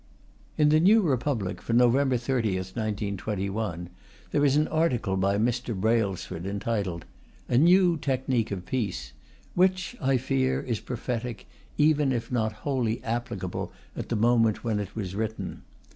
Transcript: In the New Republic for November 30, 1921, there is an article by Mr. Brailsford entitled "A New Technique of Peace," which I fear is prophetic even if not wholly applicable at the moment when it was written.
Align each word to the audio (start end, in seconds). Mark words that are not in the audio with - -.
In 0.57 0.69
the 0.69 0.79
New 0.79 1.01
Republic 1.01 1.61
for 1.61 1.73
November 1.73 2.17
30, 2.17 2.55
1921, 2.57 3.87
there 4.31 4.43
is 4.43 4.55
an 4.55 4.67
article 4.69 5.15
by 5.15 5.37
Mr. 5.37 5.79
Brailsford 5.79 6.47
entitled 6.47 7.05
"A 7.47 7.59
New 7.59 7.97
Technique 7.97 8.49
of 8.49 8.65
Peace," 8.65 9.13
which 9.53 9.95
I 10.01 10.17
fear 10.17 10.59
is 10.59 10.79
prophetic 10.79 11.45
even 11.77 12.11
if 12.11 12.31
not 12.31 12.51
wholly 12.65 13.03
applicable 13.03 13.71
at 13.95 14.09
the 14.09 14.15
moment 14.15 14.63
when 14.63 14.79
it 14.79 14.95
was 14.95 15.13
written. 15.13 15.61